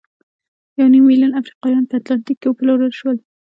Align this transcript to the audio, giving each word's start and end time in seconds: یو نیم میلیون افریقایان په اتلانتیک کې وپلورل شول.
یو 0.79 0.87
نیم 0.93 1.03
میلیون 1.09 1.31
افریقایان 1.39 1.83
په 1.87 1.93
اتلانتیک 1.97 2.37
کې 2.39 2.47
وپلورل 2.49 2.91
شول. 2.99 3.17